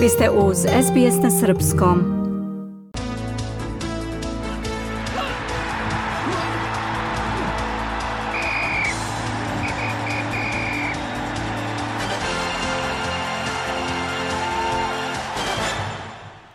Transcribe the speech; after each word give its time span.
Vi 0.00 0.08
ste 0.08 0.30
uz 0.30 0.56
SBS 0.58 1.22
na 1.22 1.30
Srpskom. 1.30 2.20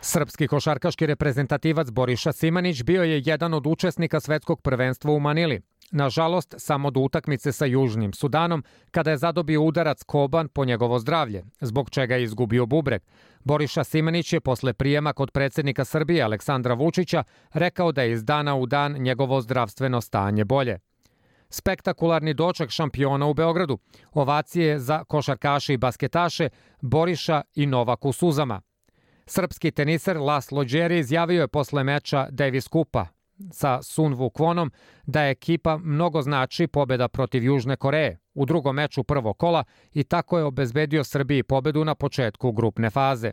Srpski 0.00 0.48
košarkaški 0.48 1.06
reprezentativac 1.06 1.90
Boriša 1.90 2.32
Simanić 2.32 2.82
bio 2.82 3.02
je 3.02 3.22
jedan 3.24 3.54
od 3.54 3.66
učesnika 3.66 4.20
svetskog 4.20 4.62
prvenstva 4.62 5.12
u 5.12 5.20
Manili. 5.20 5.62
Nažalost, 5.92 6.54
samo 6.58 6.90
do 6.90 7.00
utakmice 7.00 7.52
sa 7.52 7.64
Južnim 7.64 8.12
Sudanom, 8.12 8.64
kada 8.90 9.10
je 9.10 9.16
zadobio 9.16 9.62
udarac 9.62 10.02
Koban 10.02 10.48
po 10.48 10.64
njegovo 10.64 10.98
zdravlje, 10.98 11.44
zbog 11.60 11.90
čega 11.90 12.16
je 12.16 12.22
izgubio 12.22 12.66
bubreg. 12.66 13.02
Boriša 13.44 13.84
Simanić 13.84 14.32
je 14.32 14.40
posle 14.40 14.72
prijema 14.72 15.12
kod 15.12 15.30
predsednika 15.30 15.84
Srbije 15.84 16.22
Aleksandra 16.22 16.74
Vučića 16.74 17.24
rekao 17.52 17.92
da 17.92 18.02
je 18.02 18.12
iz 18.12 18.24
dana 18.24 18.54
u 18.54 18.66
dan 18.66 18.92
njegovo 18.92 19.40
zdravstveno 19.40 20.00
stanje 20.00 20.44
bolje. 20.44 20.78
Spektakularni 21.50 22.34
doček 22.34 22.70
šampiona 22.70 23.26
u 23.26 23.34
Beogradu, 23.34 23.78
ovacije 24.12 24.78
za 24.78 25.04
košarkaše 25.04 25.74
i 25.74 25.76
basketaše, 25.76 26.48
Boriša 26.80 27.42
i 27.54 27.66
Novak 27.66 28.04
u 28.04 28.12
suzama. 28.12 28.60
Srpski 29.26 29.70
teniser 29.70 30.16
Laslo 30.16 30.64
Đeri 30.64 30.98
izjavio 30.98 31.40
je 31.40 31.48
posle 31.48 31.84
meča 31.84 32.28
Davis 32.30 32.68
Kupa 32.68 33.06
sa 33.50 33.82
Sun 33.82 34.14
Vukvonom 34.14 34.70
da 35.06 35.28
ekipa 35.28 35.78
mnogo 35.78 36.22
znači 36.22 36.66
pobeda 36.66 37.08
protiv 37.08 37.44
Južne 37.44 37.76
Koreje 37.76 38.18
u 38.34 38.46
drugom 38.46 38.76
meču 38.76 39.04
prvog 39.04 39.38
kola 39.38 39.64
i 39.92 40.04
tako 40.04 40.38
je 40.38 40.44
obezbedio 40.44 41.04
Srbiji 41.04 41.42
pobedu 41.42 41.84
na 41.84 41.94
početku 41.94 42.52
grupne 42.52 42.90
faze. 42.90 43.30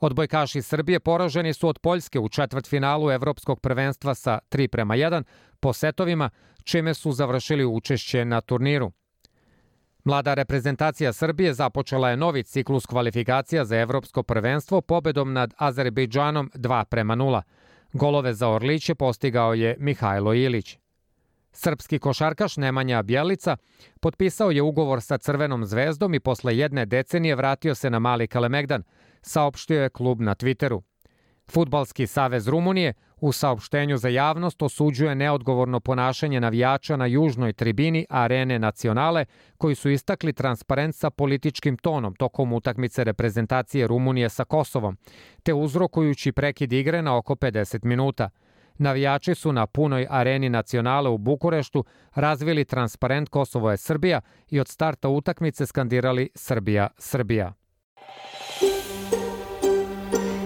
Odbojkaši 0.00 0.62
Srbije 0.62 1.00
poraženi 1.00 1.52
su 1.52 1.68
od 1.68 1.78
Poljske 1.78 2.18
u 2.18 2.28
četvrtfinalu 2.28 3.10
Evropskog 3.10 3.60
prvenstva 3.60 4.14
sa 4.14 4.38
3 4.50 4.68
prema 4.68 4.96
1 4.96 5.22
po 5.60 5.72
setovima, 5.72 6.30
čime 6.64 6.94
su 6.94 7.12
završili 7.12 7.64
učešće 7.64 8.24
na 8.24 8.40
turniru. 8.40 8.92
Mlada 10.04 10.34
reprezentacija 10.34 11.12
Srbije 11.12 11.54
započela 11.54 12.10
je 12.10 12.16
novi 12.16 12.42
ciklus 12.42 12.86
kvalifikacija 12.86 13.64
za 13.64 13.76
evropsko 13.76 14.22
prvenstvo 14.22 14.80
pobedom 14.80 15.32
nad 15.32 15.54
Azerbejdžanom 15.56 16.50
2 16.54 16.84
prema 16.84 17.16
0. 17.16 17.42
Golove 17.96 18.34
za 18.34 18.48
Orliće 18.48 18.94
postigao 18.94 19.54
je 19.54 19.76
Mihajlo 19.78 20.34
Ilić. 20.34 20.78
Srpski 21.52 21.98
košarkaš 21.98 22.56
Nemanja 22.56 23.02
Bjelica 23.02 23.56
potpisao 24.00 24.50
je 24.50 24.62
ugovor 24.62 25.02
sa 25.02 25.18
Crvenom 25.18 25.64
zvezdom 25.64 26.14
i 26.14 26.20
posle 26.20 26.56
jedne 26.56 26.86
decenije 26.86 27.34
vratio 27.34 27.74
se 27.74 27.90
na 27.90 27.98
Mali 27.98 28.26
Kalemegdan, 28.26 28.82
saopštio 29.22 29.82
je 29.82 29.88
klub 29.88 30.20
na 30.20 30.34
Twitteru. 30.34 30.82
Futbalski 31.50 32.06
savez 32.06 32.48
Rumunije 32.48 32.92
u 33.20 33.32
saopštenju 33.32 33.96
za 33.96 34.08
javnost 34.08 34.62
osuđuje 34.62 35.14
neodgovorno 35.14 35.80
ponašanje 35.80 36.40
navijača 36.40 36.96
na 36.96 37.06
južnoj 37.06 37.52
tribini 37.52 38.06
Arene 38.08 38.58
Nacionale 38.58 39.24
koji 39.58 39.74
su 39.74 39.90
istakli 39.90 40.32
transparent 40.32 40.94
sa 40.94 41.10
političkim 41.10 41.76
tonom 41.76 42.14
tokom 42.14 42.52
utakmice 42.52 43.04
reprezentacije 43.04 43.86
Rumunije 43.86 44.28
sa 44.28 44.44
Kosovom, 44.44 44.96
te 45.42 45.54
uzrokujući 45.54 46.32
prekid 46.32 46.72
igre 46.72 47.02
na 47.02 47.16
oko 47.16 47.34
50 47.34 47.84
minuta. 47.84 48.30
Navijači 48.78 49.34
su 49.34 49.52
na 49.52 49.66
punoj 49.66 50.06
areni 50.10 50.48
nacionale 50.48 51.08
u 51.10 51.18
Bukureštu 51.18 51.84
razvili 52.14 52.64
transparent 52.64 53.28
Kosovo 53.28 53.70
je 53.70 53.76
Srbija 53.76 54.20
i 54.50 54.60
od 54.60 54.68
starta 54.68 55.08
utakmice 55.08 55.66
skandirali 55.66 56.30
Srbija, 56.34 56.88
Srbija. 56.98 57.52